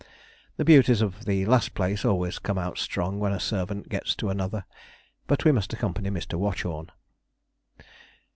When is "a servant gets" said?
3.33-4.15